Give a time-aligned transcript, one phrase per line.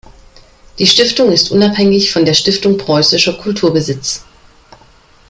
[0.79, 4.25] Die Stiftung ist unabhängig von der Stiftung Preußischer Kulturbesitz.